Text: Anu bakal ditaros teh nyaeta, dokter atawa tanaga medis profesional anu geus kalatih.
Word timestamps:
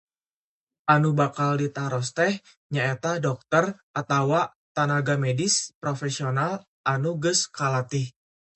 Anu 0.93 1.09
bakal 1.21 1.51
ditaros 1.61 2.09
teh 2.17 2.33
nyaeta, 2.73 3.11
dokter 3.25 3.65
atawa 4.01 4.41
tanaga 4.75 5.15
medis 5.25 5.55
profesional 5.81 6.53
anu 6.93 7.11
geus 7.23 7.41
kalatih. 7.57 8.07